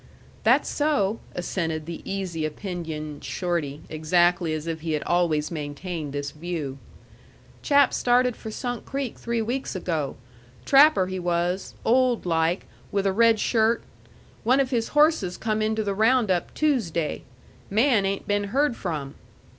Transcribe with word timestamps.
"That's 0.43 0.67
so," 0.67 1.19
assented 1.35 1.85
the 1.85 2.01
easy 2.11 2.41
opinioned 2.43 3.23
Shorty, 3.23 3.81
exactly 3.87 4.51
as 4.51 4.65
if 4.65 4.81
he 4.81 4.93
had 4.93 5.03
always 5.03 5.51
maintained 5.51 6.11
this 6.11 6.31
view. 6.31 6.79
"Chap 7.61 7.93
started 7.93 8.35
for 8.35 8.49
Sunk 8.49 8.83
Creek 8.83 9.19
three 9.19 9.43
weeks 9.43 9.75
ago. 9.75 10.15
Trapper 10.65 11.05
he 11.05 11.19
was; 11.19 11.75
old 11.85 12.25
like, 12.25 12.65
with 12.91 13.05
a 13.05 13.13
red 13.13 13.39
shirt. 13.39 13.83
One 14.43 14.59
of 14.59 14.71
his 14.71 14.87
horses 14.97 15.37
come 15.37 15.61
into 15.61 15.83
the 15.83 15.93
round 15.93 16.31
up 16.31 16.51
Toosday. 16.55 17.21
Man 17.69 18.03
ain't 18.03 18.27
been 18.27 18.45
heard 18.45 18.75
from." 18.75 19.13